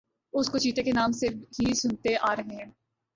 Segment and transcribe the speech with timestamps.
[0.33, 1.27] اس کو چیتا کے نام سے
[1.57, 2.69] ہی سنتے آرہے ہیں